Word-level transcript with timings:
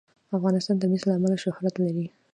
افغانستان 0.37 0.75
د 0.77 0.83
مس 0.91 1.01
له 1.07 1.13
امله 1.17 1.35
شهرت 1.45 1.75
لري. 1.83 2.05